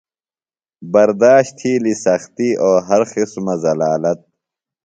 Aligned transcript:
برداشت 0.93 1.51
تھیلیۡ 1.59 1.99
سختیۡ 2.05 2.53
او 2.63 2.71
ہر 2.87 3.01
قسمہ 3.11 3.53
ذلالت۔ 3.63 4.19